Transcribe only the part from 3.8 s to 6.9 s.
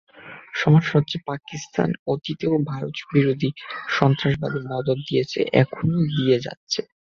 সন্ত্রাসবাদে মদদ দিয়েছে, এখনো দিয়ে যাচ্ছে।